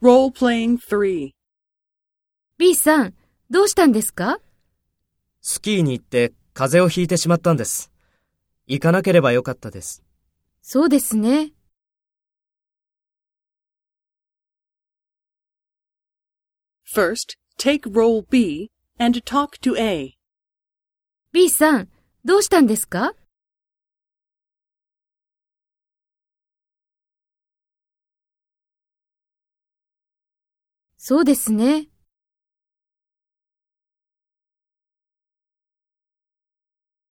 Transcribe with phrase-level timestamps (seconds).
[0.00, 1.32] Role-playing 3.
[2.56, 3.14] B さん、
[3.50, 4.38] どうしたんですか？
[5.40, 7.90] スキーに行って風邪をひいてしまったんです。
[8.68, 10.04] 行かなければよかったです。
[10.62, 11.50] そうですね。
[16.94, 20.16] First, take role B and talk to A.
[21.32, 21.88] B さん、
[22.24, 23.14] どうしたんですか？
[30.98, 31.86] そうですね。